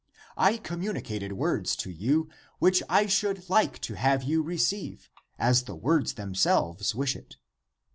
I 0.35 0.57
communicated 0.57 1.33
words 1.33 1.75
to 1.75 1.91
you 1.91 2.27
which 2.57 2.81
I 2.89 3.05
should 3.05 3.47
like 3.51 3.77
to 3.81 3.93
have 3.93 4.23
you 4.23 4.41
re 4.41 4.57
ceive, 4.57 5.11
as 5.37 5.65
the 5.65 5.75
words 5.75 6.13
themselves 6.13 6.95
wish 6.95 7.15
it. 7.15 7.37